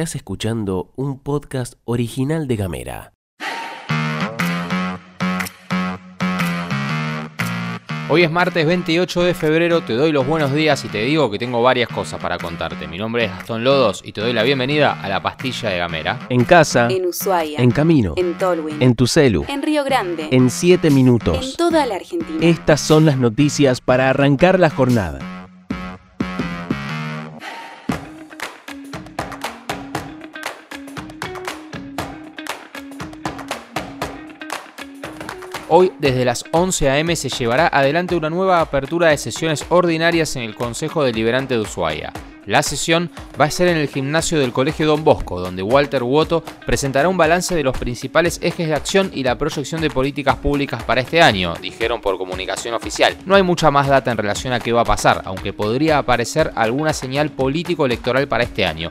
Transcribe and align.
Estás 0.00 0.16
escuchando 0.16 0.94
un 0.96 1.18
podcast 1.18 1.74
original 1.84 2.48
de 2.48 2.56
Gamera. 2.56 3.12
Hoy 8.08 8.22
es 8.22 8.30
martes 8.30 8.64
28 8.64 9.22
de 9.24 9.34
febrero, 9.34 9.82
te 9.82 9.92
doy 9.92 10.10
los 10.10 10.26
buenos 10.26 10.54
días 10.54 10.82
y 10.86 10.88
te 10.88 11.02
digo 11.02 11.30
que 11.30 11.38
tengo 11.38 11.60
varias 11.62 11.90
cosas 11.90 12.18
para 12.18 12.38
contarte. 12.38 12.88
Mi 12.88 12.96
nombre 12.96 13.26
es 13.26 13.30
Gastón 13.30 13.62
Lodos 13.62 14.00
y 14.02 14.12
te 14.12 14.22
doy 14.22 14.32
la 14.32 14.42
bienvenida 14.42 14.98
a 15.02 15.06
la 15.10 15.22
pastilla 15.22 15.68
de 15.68 15.76
Gamera. 15.76 16.18
En 16.30 16.44
casa, 16.46 16.88
En 16.90 17.04
Ushuaia. 17.04 17.58
en 17.60 17.70
camino, 17.70 18.14
En 18.16 18.38
Tolwyn. 18.38 18.80
en 18.80 18.94
tu 18.94 19.06
celu, 19.06 19.44
En 19.48 19.60
Río 19.60 19.84
Grande. 19.84 20.28
en 20.30 20.48
7 20.48 20.88
En 20.88 20.94
minutos. 20.94 21.56
toda 21.58 21.84
la 21.84 21.96
Argentina. 21.96 22.38
Estas 22.40 22.80
son 22.80 23.04
las 23.04 23.18
noticias 23.18 23.82
para 23.82 24.08
arrancar 24.08 24.58
la 24.60 24.70
jornada. 24.70 25.39
Hoy, 35.72 35.92
desde 36.00 36.24
las 36.24 36.44
11 36.50 36.90
a.m., 36.90 37.14
se 37.14 37.28
llevará 37.28 37.68
adelante 37.72 38.16
una 38.16 38.28
nueva 38.28 38.60
apertura 38.60 39.10
de 39.10 39.16
sesiones 39.16 39.64
ordinarias 39.68 40.34
en 40.34 40.42
el 40.42 40.56
Consejo 40.56 41.04
Deliberante 41.04 41.54
de 41.54 41.60
Ushuaia. 41.60 42.12
La 42.44 42.64
sesión 42.64 43.08
va 43.40 43.44
a 43.44 43.50
ser 43.52 43.68
en 43.68 43.76
el 43.76 43.86
gimnasio 43.86 44.40
del 44.40 44.52
Colegio 44.52 44.88
Don 44.88 45.04
Bosco, 45.04 45.40
donde 45.40 45.62
Walter 45.62 46.02
Woto 46.02 46.42
presentará 46.66 47.08
un 47.08 47.16
balance 47.16 47.54
de 47.54 47.62
los 47.62 47.78
principales 47.78 48.40
ejes 48.42 48.66
de 48.66 48.74
acción 48.74 49.12
y 49.14 49.22
la 49.22 49.38
proyección 49.38 49.80
de 49.80 49.90
políticas 49.90 50.34
públicas 50.38 50.82
para 50.82 51.02
este 51.02 51.22
año, 51.22 51.54
dijeron 51.62 52.00
por 52.00 52.18
comunicación 52.18 52.74
oficial. 52.74 53.16
No 53.24 53.36
hay 53.36 53.44
mucha 53.44 53.70
más 53.70 53.86
data 53.86 54.10
en 54.10 54.16
relación 54.16 54.52
a 54.52 54.58
qué 54.58 54.72
va 54.72 54.80
a 54.80 54.84
pasar, 54.84 55.22
aunque 55.24 55.52
podría 55.52 55.98
aparecer 55.98 56.50
alguna 56.56 56.92
señal 56.92 57.30
político-electoral 57.30 58.26
para 58.26 58.42
este 58.42 58.66
año. 58.66 58.90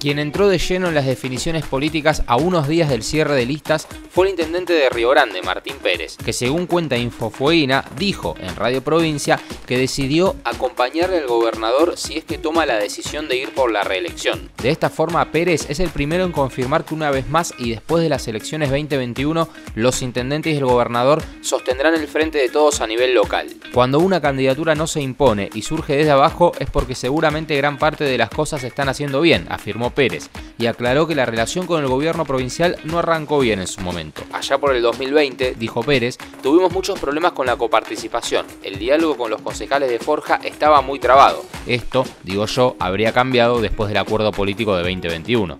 Quien 0.00 0.18
entró 0.18 0.48
de 0.48 0.56
lleno 0.56 0.88
en 0.88 0.94
las 0.94 1.04
definiciones 1.04 1.66
políticas 1.66 2.22
a 2.26 2.36
unos 2.36 2.66
días 2.66 2.88
del 2.88 3.02
cierre 3.02 3.34
de 3.34 3.44
listas 3.44 3.86
fue 4.10 4.24
el 4.24 4.30
intendente 4.30 4.72
de 4.72 4.88
Río 4.88 5.10
Grande, 5.10 5.42
Martín 5.42 5.76
Pérez, 5.82 6.16
que 6.16 6.32
según 6.32 6.66
cuenta 6.66 6.96
Infofueguina, 6.96 7.84
dijo 7.98 8.34
en 8.40 8.56
Radio 8.56 8.82
Provincia 8.82 9.38
que 9.66 9.76
decidió 9.76 10.36
acompañarle 10.44 11.18
al 11.18 11.26
gobernador 11.26 11.98
si 11.98 12.16
es 12.16 12.24
que 12.24 12.38
toma 12.38 12.64
la 12.64 12.78
decisión 12.78 13.28
de 13.28 13.36
ir 13.36 13.50
por 13.50 13.70
la 13.70 13.84
reelección. 13.84 14.50
De 14.62 14.70
esta 14.70 14.88
forma, 14.88 15.30
Pérez 15.30 15.68
es 15.68 15.80
el 15.80 15.90
primero 15.90 16.24
en 16.24 16.32
confirmar 16.32 16.86
que 16.86 16.94
una 16.94 17.10
vez 17.10 17.28
más 17.28 17.52
y 17.58 17.68
después 17.68 18.02
de 18.02 18.08
las 18.08 18.26
elecciones 18.26 18.70
2021, 18.70 19.50
los 19.74 20.00
intendentes 20.00 20.54
y 20.54 20.56
el 20.56 20.64
gobernador 20.64 21.22
sostendrán 21.42 21.92
el 21.92 22.08
frente 22.08 22.38
de 22.38 22.48
todos 22.48 22.80
a 22.80 22.86
nivel 22.86 23.12
local. 23.12 23.48
Cuando 23.74 23.98
una 23.98 24.22
candidatura 24.22 24.74
no 24.74 24.86
se 24.86 25.02
impone 25.02 25.50
y 25.52 25.60
surge 25.60 25.94
desde 25.94 26.12
abajo 26.12 26.52
es 26.58 26.70
porque 26.70 26.94
seguramente 26.94 27.54
gran 27.58 27.76
parte 27.76 28.04
de 28.04 28.16
las 28.16 28.30
cosas 28.30 28.62
se 28.62 28.68
están 28.68 28.88
haciendo 28.88 29.20
bien, 29.20 29.46
afirmó 29.50 29.89
Pérez, 29.90 30.30
y 30.58 30.66
aclaró 30.66 31.06
que 31.06 31.14
la 31.14 31.26
relación 31.26 31.66
con 31.66 31.82
el 31.82 31.88
gobierno 31.88 32.24
provincial 32.24 32.76
no 32.84 32.98
arrancó 32.98 33.38
bien 33.40 33.60
en 33.60 33.66
su 33.66 33.80
momento. 33.80 34.22
Allá 34.32 34.58
por 34.58 34.74
el 34.74 34.82
2020, 34.82 35.54
dijo 35.58 35.82
Pérez, 35.82 36.18
tuvimos 36.42 36.72
muchos 36.72 36.98
problemas 36.98 37.32
con 37.32 37.46
la 37.46 37.56
coparticipación. 37.56 38.46
El 38.62 38.78
diálogo 38.78 39.16
con 39.16 39.30
los 39.30 39.42
concejales 39.42 39.90
de 39.90 39.98
Forja 39.98 40.40
estaba 40.44 40.80
muy 40.80 40.98
trabado. 40.98 41.44
Esto, 41.66 42.04
digo 42.22 42.46
yo, 42.46 42.76
habría 42.78 43.12
cambiado 43.12 43.60
después 43.60 43.88
del 43.88 43.98
acuerdo 43.98 44.32
político 44.32 44.76
de 44.76 44.82
2021. 44.82 45.56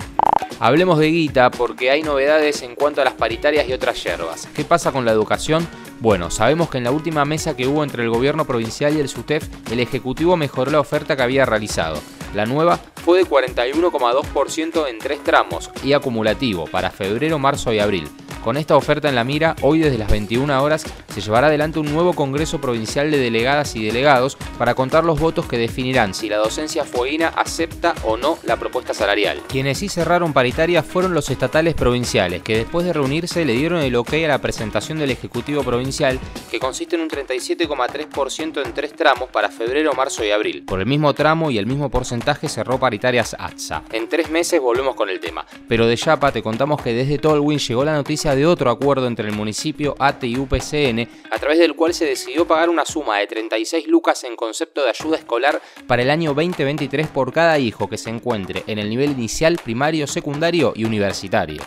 Hablemos 0.63 0.99
de 0.99 1.11
guita 1.11 1.51
porque 1.51 1.91
hay 1.91 2.03
novedades 2.03 2.61
en 2.61 2.75
cuanto 2.75 3.01
a 3.01 3.05
las 3.05 3.15
paritarias 3.15 3.67
y 3.67 3.73
otras 3.73 4.03
yerbas. 4.05 4.47
¿Qué 4.55 4.63
pasa 4.63 4.93
con 4.93 5.07
la 5.07 5.13
educación? 5.13 5.67
Bueno, 6.01 6.31
sabemos 6.31 6.69
que 6.69 6.77
en 6.77 6.85
la 6.85 6.91
última 6.91 7.25
mesa 7.25 7.57
que 7.57 7.67
hubo 7.67 7.83
entre 7.83 8.03
el 8.03 8.11
gobierno 8.11 8.45
provincial 8.45 8.95
y 8.95 9.01
el 9.01 9.09
SUTEF, 9.09 9.49
el 9.71 9.81
Ejecutivo 9.81 10.37
mejoró 10.37 10.71
la 10.71 10.81
oferta 10.81 11.17
que 11.17 11.23
había 11.23 11.47
realizado. 11.47 11.99
La 12.35 12.47
nueva 12.47 12.79
fue 13.05 13.19
de 13.19 13.27
41,2% 13.27 14.89
en 14.89 14.99
tres 14.99 15.23
tramos 15.25 15.71
y 15.83 15.95
acumulativo 15.95 16.67
para 16.67 16.91
febrero, 16.91 17.39
marzo 17.39 17.73
y 17.73 17.81
abril. 17.81 18.09
Con 18.43 18.57
esta 18.57 18.75
oferta 18.75 19.11
en 19.11 19.15
la 19.15 19.23
mira, 19.23 19.55
hoy 19.61 19.81
desde 19.81 19.99
las 19.99 20.11
21 20.11 20.63
horas 20.63 20.87
se 21.13 21.21
llevará 21.21 21.49
adelante 21.49 21.79
un 21.79 21.93
nuevo 21.93 22.15
Congreso 22.15 22.59
Provincial 22.59 23.11
de 23.11 23.19
Delegadas 23.19 23.77
y 23.77 23.85
Delegados 23.85 24.39
para 24.57 24.75
contar 24.75 25.05
los 25.05 25.21
votos 25.21 25.47
que 25.47 25.59
definirán 25.59 26.15
si 26.15 26.31
la 26.31 26.39
docencia 26.39 26.85
fueguina 26.85 27.29
acepta 27.29 27.95
o 28.05 28.17
no 28.17 28.39
la 28.45 28.57
propuesta 28.57 28.95
salarial. 28.95 29.43
Quienes 29.47 29.79
sí 29.79 29.91
cerraron 29.91 30.33
paritarias 30.33 30.87
fueron 30.87 31.13
los 31.13 31.29
estatales 31.29 31.75
provinciales, 31.75 32.43
que 32.43 32.57
después 32.57 32.87
de 32.87 32.95
reunirse 32.95 33.45
le 33.45 33.53
dieron 33.53 33.83
el 33.83 33.95
ok 33.95 34.15
a 34.25 34.29
la 34.29 34.39
presentación 34.39 34.99
del 34.99 35.11
Ejecutivo 35.11 35.63
Provincial, 35.63 36.19
que 36.51 36.59
consiste 36.59 36.97
en 36.97 37.03
un 37.03 37.11
37,3% 37.11 38.65
en 38.65 38.73
tres 38.73 38.95
tramos 38.95 39.29
para 39.29 39.51
febrero, 39.51 39.93
marzo 39.93 40.25
y 40.25 40.31
abril. 40.31 40.65
Por 40.67 40.81
el 40.81 40.87
mismo 40.87 41.13
tramo 41.13 41.51
y 41.51 41.59
el 41.59 41.67
mismo 41.67 41.91
porcentaje 41.91 42.49
cerró 42.49 42.79
paritarias 42.79 43.37
ATSA. 43.39 43.83
En 43.93 44.09
tres 44.09 44.31
meses 44.31 44.63
volvemos 44.63 44.95
con 44.95 45.11
el 45.11 45.21
tema, 45.21 45.45
pero 45.69 45.87
de 45.87 45.97
Yapa 45.97 46.33
te 46.33 46.43
contamos 46.43 46.81
que 46.81 46.95
desde 46.95 47.19
Tolwyn 47.19 47.59
llegó 47.59 47.85
la 47.85 47.93
noticia 47.93 48.30
de 48.35 48.47
otro 48.47 48.71
acuerdo 48.71 49.07
entre 49.07 49.29
el 49.29 49.35
municipio, 49.35 49.95
ATE 49.99 50.27
y 50.27 50.39
UPCN, 50.39 51.09
a 51.31 51.39
través 51.39 51.59
del 51.59 51.75
cual 51.75 51.95
se 51.95 52.05
decidió 52.05 52.47
pagar 52.47 52.69
una 52.69 52.85
suma 52.85 53.19
de 53.19 53.27
36 53.27 53.87
lucas 53.87 54.25
en 54.25 54.37
concepto 54.37 54.83
de 54.83 54.91
ayuda 54.91 55.17
escolar 55.17 55.61
para 55.87 56.03
el 56.03 56.11
año 56.11 56.35
2023 56.35 57.09
por 57.09 57.33
cada 57.33 57.59
hijo 57.59 57.89
que 57.89 57.99
se 57.99 58.11
encuentre 58.11 58.65
en 58.67 58.79
el 58.79 58.89
nivel 58.89 59.13
inicial, 59.13 59.59
primario, 59.63 60.07
secundario 60.07 60.73
y 60.75 60.85
universitario. 60.85 61.63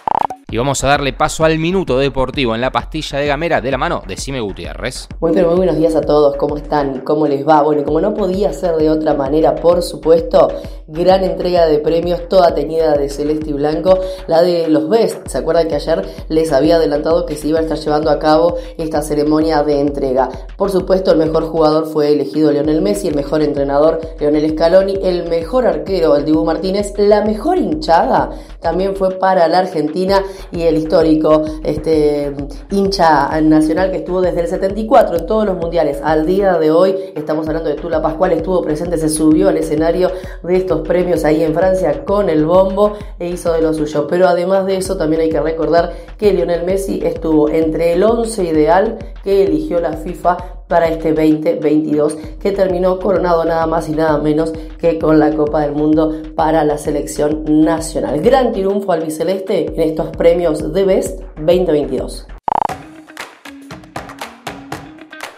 Y 0.53 0.57
vamos 0.57 0.83
a 0.83 0.87
darle 0.87 1.13
paso 1.13 1.45
al 1.45 1.57
minuto 1.57 1.97
deportivo 1.97 2.53
en 2.53 2.61
la 2.61 2.71
pastilla 2.71 3.17
de 3.17 3.25
Gamera 3.25 3.59
de 3.59 3.71
la 3.71 3.79
mano 3.79 4.03
de 4.07 4.15
Sime 4.17 4.39
Gutiérrez. 4.39 5.07
Muy 5.19 5.31
pero 5.33 5.47
muy 5.47 5.57
buenos 5.57 5.77
días 5.77 5.95
a 5.95 6.01
todos, 6.01 6.37
¿cómo 6.37 6.57
están? 6.57 6.99
¿Cómo 6.99 7.25
les 7.25 7.43
va? 7.43 7.63
Bueno, 7.63 7.83
como 7.83 7.99
no 7.99 8.13
podía 8.13 8.53
ser 8.53 8.75
de 8.75 8.91
otra 8.91 9.15
manera, 9.15 9.55
por 9.55 9.81
supuesto, 9.81 10.49
gran 10.85 11.23
entrega 11.23 11.65
de 11.65 11.79
premios, 11.79 12.29
toda 12.29 12.53
teñida 12.53 12.93
de 12.93 13.09
celeste 13.09 13.49
y 13.49 13.53
blanco, 13.53 13.97
la 14.27 14.43
de 14.43 14.67
los 14.67 14.89
Best. 14.89 15.27
¿Se 15.27 15.39
acuerdan 15.39 15.67
que 15.67 15.73
ayer 15.73 16.07
les 16.29 16.53
había 16.53 16.75
adelantado 16.75 17.25
que 17.25 17.35
se 17.35 17.47
iba 17.47 17.57
a 17.57 17.63
estar 17.63 17.79
llevando 17.79 18.11
a 18.11 18.19
cabo 18.19 18.57
esta 18.77 19.01
ceremonia 19.01 19.63
de 19.63 19.79
entrega? 19.79 20.29
Por 20.55 20.69
supuesto, 20.69 21.13
el 21.13 21.17
mejor 21.17 21.45
jugador 21.47 21.87
fue 21.87 22.11
elegido 22.11 22.51
Lionel 22.51 22.83
Messi, 22.83 23.07
el 23.07 23.15
mejor 23.15 23.41
entrenador 23.41 23.99
Lionel 24.19 24.51
Scaloni, 24.51 24.99
el 25.01 25.27
mejor 25.29 25.65
arquero 25.65 26.15
el 26.15 26.25
Dibu 26.25 26.45
Martínez, 26.45 26.93
la 26.97 27.25
mejor 27.25 27.57
hinchada 27.57 28.29
también 28.63 28.95
fue 28.95 29.11
para 29.11 29.47
la 29.47 29.59
Argentina 29.59 30.23
y 30.51 30.63
el 30.63 30.77
histórico 30.77 31.43
este, 31.63 32.33
hincha 32.71 33.39
nacional 33.41 33.91
que 33.91 33.97
estuvo 33.97 34.21
desde 34.21 34.41
el 34.41 34.47
74 34.47 35.17
en 35.17 35.25
todos 35.27 35.45
los 35.45 35.57
mundiales. 35.57 35.99
Al 36.03 36.25
día 36.25 36.57
de 36.57 36.71
hoy, 36.71 36.95
estamos 37.15 37.47
hablando 37.47 37.69
de 37.69 37.75
Tula 37.75 38.01
Pascual, 38.01 38.31
estuvo 38.31 38.61
presente, 38.61 38.97
se 38.97 39.09
subió 39.09 39.49
al 39.49 39.57
escenario 39.57 40.11
de 40.41 40.55
estos 40.55 40.81
premios 40.87 41.25
ahí 41.25 41.43
en 41.43 41.53
Francia 41.53 42.03
con 42.05 42.29
el 42.29 42.45
bombo 42.45 42.93
e 43.19 43.29
hizo 43.29 43.53
de 43.53 43.61
lo 43.61 43.73
suyo. 43.73 44.07
Pero 44.07 44.27
además 44.27 44.65
de 44.65 44.77
eso, 44.77 44.97
también 44.97 45.21
hay 45.21 45.29
que 45.29 45.41
recordar 45.41 45.93
que 46.17 46.33
Lionel 46.33 46.63
Messi 46.63 47.01
estuvo 47.03 47.49
entre 47.49 47.93
el 47.93 48.03
11 48.03 48.43
ideal 48.43 48.97
que 49.23 49.43
eligió 49.43 49.79
la 49.79 49.93
FIFA 49.93 50.62
para 50.73 50.87
este 50.87 51.13
2022 51.13 52.17
que 52.41 52.51
terminó 52.51 52.97
coronado 52.97 53.45
nada 53.45 53.67
más 53.67 53.87
y 53.89 53.91
nada 53.91 54.17
menos 54.17 54.51
que 54.79 54.97
con 54.97 55.19
la 55.19 55.31
Copa 55.35 55.61
del 55.61 55.73
Mundo 55.73 56.19
para 56.35 56.63
la 56.63 56.79
selección 56.79 57.43
nacional. 57.63 58.21
Gran 58.21 58.53
triunfo 58.53 58.91
al 58.91 59.03
biceleste 59.03 59.67
en 59.67 59.79
estos 59.79 60.09
premios 60.17 60.73
de 60.73 60.83
Best 60.83 61.21
2022. 61.37 62.25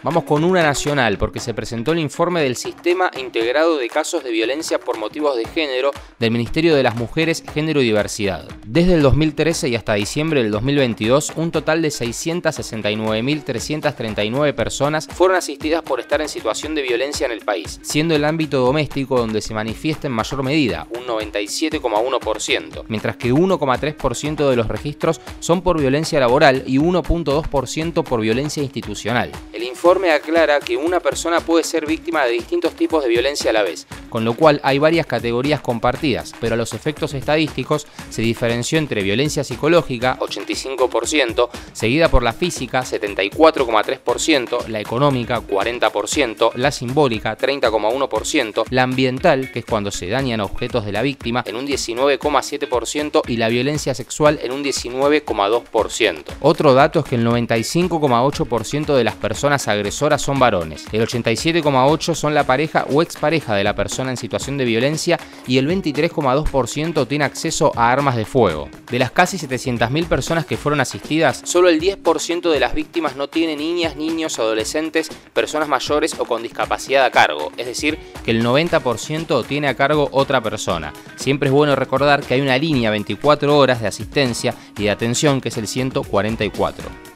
Vamos 0.05 0.23
con 0.25 0.43
una 0.43 0.61
nacional 0.61 1.17
porque 1.17 1.39
se 1.39 1.55
presentó 1.55 1.91
el 1.91 1.97
informe 1.97 2.43
del 2.43 2.55
Sistema 2.55 3.09
Integrado 3.19 3.79
de 3.79 3.89
Casos 3.89 4.23
de 4.23 4.29
Violencia 4.29 4.79
por 4.79 4.99
Motivos 4.99 5.35
de 5.35 5.45
Género 5.45 5.89
del 6.19 6.29
Ministerio 6.29 6.75
de 6.75 6.83
las 6.83 6.95
Mujeres, 6.95 7.43
Género 7.55 7.81
y 7.81 7.85
Diversidad. 7.85 8.47
Desde 8.67 8.93
el 8.93 9.01
2013 9.01 9.69
y 9.69 9.75
hasta 9.75 9.95
diciembre 9.95 10.43
del 10.43 10.51
2022, 10.51 11.33
un 11.37 11.49
total 11.49 11.81
de 11.81 11.87
669.339 11.87 14.53
personas 14.53 15.07
fueron 15.07 15.37
asistidas 15.37 15.81
por 15.81 15.99
estar 15.99 16.21
en 16.21 16.29
situación 16.29 16.75
de 16.75 16.83
violencia 16.83 17.25
en 17.25 17.31
el 17.31 17.39
país, 17.39 17.79
siendo 17.81 18.13
el 18.13 18.25
ámbito 18.25 18.59
doméstico 18.59 19.17
donde 19.17 19.41
se 19.41 19.55
manifiesta 19.55 20.05
en 20.05 20.13
mayor 20.13 20.43
medida, 20.43 20.85
un 20.95 21.07
97,1%, 21.07 22.83
mientras 22.89 23.17
que 23.17 23.33
1,3% 23.33 24.49
de 24.51 24.55
los 24.55 24.67
registros 24.67 25.19
son 25.39 25.63
por 25.63 25.79
violencia 25.79 26.19
laboral 26.19 26.63
y 26.67 26.77
1,2% 26.77 28.03
por 28.03 28.21
violencia 28.21 28.61
institucional. 28.61 29.31
El 29.51 29.63
informe 29.63 29.94
aclara 30.03 30.59
que 30.59 30.77
una 30.77 30.99
persona 30.99 31.39
puede 31.39 31.63
ser 31.63 31.85
víctima 31.85 32.25
de 32.25 32.31
distintos 32.31 32.73
tipos 32.73 33.03
de 33.03 33.09
violencia 33.09 33.49
a 33.49 33.53
la 33.53 33.63
vez, 33.63 33.87
con 34.09 34.25
lo 34.25 34.33
cual 34.33 34.59
hay 34.63 34.77
varias 34.77 35.05
categorías 35.05 35.61
compartidas, 35.61 36.33
pero 36.39 36.55
a 36.55 36.57
los 36.57 36.73
efectos 36.73 37.13
estadísticos 37.13 37.87
se 38.09 38.21
diferenció 38.21 38.77
entre 38.77 39.03
violencia 39.03 39.43
psicológica, 39.43 40.17
85%, 40.19 41.49
seguida 41.73 42.09
por 42.09 42.23
la 42.23 42.33
física, 42.33 42.81
74,3%, 42.81 44.67
la 44.67 44.79
económica, 44.79 45.41
40%, 45.41 46.53
la 46.55 46.71
simbólica, 46.71 47.37
30,1%, 47.37 48.65
la 48.69 48.83
ambiental, 48.83 49.51
que 49.51 49.59
es 49.59 49.65
cuando 49.65 49.91
se 49.91 50.07
dañan 50.07 50.41
objetos 50.41 50.85
de 50.85 50.91
la 50.91 51.01
víctima, 51.01 51.43
en 51.45 51.55
un 51.55 51.65
19,7% 51.65 53.21
y 53.27 53.37
la 53.37 53.47
violencia 53.47 53.93
sexual 53.95 54.39
en 54.43 54.51
un 54.51 54.63
19,2%. 54.63 56.23
Otro 56.41 56.73
dato 56.73 56.99
es 56.99 57.05
que 57.05 57.15
el 57.15 57.25
95,8% 57.25 58.95
de 58.95 59.03
las 59.03 59.15
personas 59.15 59.67
son 59.91 60.39
varones, 60.39 60.85
el 60.91 61.05
87,8% 61.07 62.15
son 62.15 62.33
la 62.33 62.45
pareja 62.45 62.85
o 62.89 63.01
expareja 63.01 63.55
de 63.55 63.63
la 63.63 63.75
persona 63.75 64.11
en 64.11 64.17
situación 64.17 64.57
de 64.57 64.65
violencia 64.65 65.19
y 65.47 65.57
el 65.57 65.67
23,2% 65.67 67.07
tiene 67.07 67.25
acceso 67.25 67.71
a 67.75 67.91
armas 67.91 68.15
de 68.15 68.25
fuego. 68.25 68.69
De 68.89 68.99
las 68.99 69.11
casi 69.11 69.37
700.000 69.37 70.07
personas 70.07 70.45
que 70.45 70.57
fueron 70.57 70.81
asistidas, 70.81 71.41
solo 71.43 71.69
el 71.69 71.79
10% 71.79 72.49
de 72.51 72.59
las 72.59 72.73
víctimas 72.73 73.15
no 73.15 73.27
tiene 73.27 73.55
niñas, 73.55 73.95
niños, 73.95 74.39
adolescentes, 74.39 75.09
personas 75.33 75.67
mayores 75.67 76.15
o 76.19 76.25
con 76.25 76.43
discapacidad 76.43 77.05
a 77.05 77.11
cargo, 77.11 77.51
es 77.57 77.65
decir, 77.65 77.97
que 78.23 78.31
el 78.31 78.43
90% 78.43 79.45
tiene 79.45 79.67
a 79.67 79.75
cargo 79.75 80.09
otra 80.11 80.41
persona. 80.41 80.93
Siempre 81.15 81.49
es 81.49 81.53
bueno 81.53 81.75
recordar 81.75 82.21
que 82.21 82.35
hay 82.35 82.41
una 82.41 82.57
línea 82.57 82.91
24 82.91 83.57
horas 83.57 83.81
de 83.81 83.87
asistencia 83.87 84.53
y 84.77 84.83
de 84.83 84.91
atención 84.91 85.41
que 85.41 85.49
es 85.49 85.57
el 85.57 85.67
144. 85.67 87.14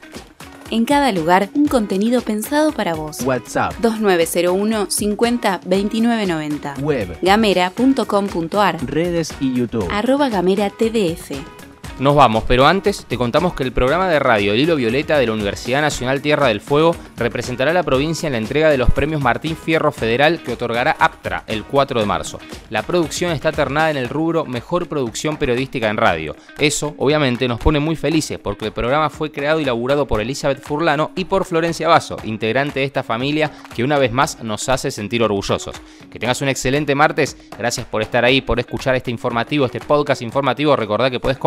En 0.71 0.85
cada 0.85 1.11
lugar, 1.11 1.49
un 1.55 1.67
contenido 1.67 2.21
pensado 2.21 2.71
para 2.71 2.93
vos. 2.93 3.21
WhatsApp, 3.21 3.73
2901 3.81 4.89
50 4.89 5.61
2990. 5.65 6.75
web, 6.81 7.17
Gamera.com.ar. 7.21 8.77
redes 8.85 9.33
y 9.39 9.53
YouTube. 9.53 9.87
Arroba 9.91 10.29
Gamera 10.29 10.69
TDF. 10.69 11.58
Nos 11.99 12.15
vamos, 12.15 12.45
pero 12.47 12.65
antes 12.65 13.05
te 13.05 13.17
contamos 13.17 13.53
que 13.53 13.63
el 13.63 13.73
programa 13.73 14.07
de 14.07 14.19
radio 14.19 14.53
El 14.53 14.61
Hilo 14.61 14.77
Violeta 14.77 15.17
de 15.17 15.27
la 15.27 15.33
Universidad 15.33 15.81
Nacional 15.81 16.21
Tierra 16.21 16.47
del 16.47 16.61
Fuego 16.61 16.95
representará 17.17 17.71
a 17.71 17.73
la 17.73 17.83
provincia 17.83 18.27
en 18.27 18.31
la 18.31 18.37
entrega 18.37 18.69
de 18.69 18.77
los 18.77 18.89
premios 18.89 19.21
Martín 19.21 19.57
Fierro 19.57 19.91
Federal 19.91 20.41
que 20.41 20.53
otorgará 20.53 20.95
APTRA 20.97 21.43
el 21.47 21.65
4 21.65 21.99
de 21.99 22.05
marzo. 22.05 22.39
La 22.69 22.83
producción 22.83 23.33
está 23.33 23.51
ternada 23.51 23.91
en 23.91 23.97
el 23.97 24.07
rubro 24.07 24.45
Mejor 24.45 24.87
Producción 24.87 25.35
Periodística 25.35 25.89
en 25.89 25.97
Radio. 25.97 26.37
Eso, 26.57 26.95
obviamente, 26.97 27.49
nos 27.49 27.59
pone 27.59 27.81
muy 27.81 27.97
felices 27.97 28.39
porque 28.39 28.67
el 28.67 28.71
programa 28.71 29.09
fue 29.09 29.33
creado 29.33 29.59
y 29.59 29.65
laburado 29.65 30.07
por 30.07 30.21
Elizabeth 30.21 30.61
Furlano 30.61 31.11
y 31.17 31.25
por 31.25 31.43
Florencia 31.43 31.89
Basso, 31.89 32.15
integrante 32.23 32.79
de 32.79 32.85
esta 32.85 33.03
familia 33.03 33.51
que 33.75 33.83
una 33.83 33.99
vez 33.99 34.13
más 34.13 34.41
nos 34.41 34.69
hace 34.69 34.89
sentir 34.89 35.21
orgullosos. 35.21 35.75
Que 36.09 36.17
tengas 36.17 36.41
un 36.41 36.47
excelente 36.47 36.95
martes, 36.95 37.35
gracias 37.57 37.85
por 37.87 38.01
estar 38.01 38.23
ahí, 38.23 38.39
por 38.39 38.57
escuchar 38.57 38.95
este 38.95 39.11
informativo, 39.11 39.65
este 39.65 39.81
podcast 39.81 40.21
informativo. 40.21 40.77
Recordá 40.77 41.11
que 41.11 41.19
puedes 41.19 41.37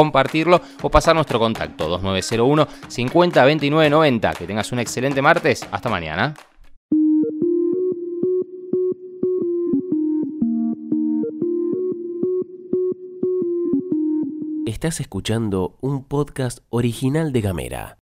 o 0.82 0.90
pasar 0.90 1.14
nuestro 1.14 1.38
contacto 1.38 1.88
2901 1.88 2.68
50 2.88 3.44
29 3.44 3.90
90. 3.90 4.34
Que 4.34 4.46
tengas 4.46 4.72
un 4.72 4.78
excelente 4.78 5.22
martes. 5.22 5.66
Hasta 5.70 5.88
mañana. 5.88 6.34
Estás 14.66 15.00
escuchando 15.00 15.76
un 15.80 16.02
podcast 16.02 16.58
original 16.70 17.32
de 17.32 17.40
Gamera. 17.40 17.98